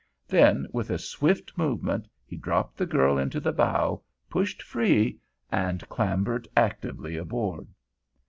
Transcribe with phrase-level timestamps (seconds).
[0.27, 5.19] Then with a swift movement he dropped the girl into the bow, pushed free,
[5.51, 7.67] and clambered actively aboard.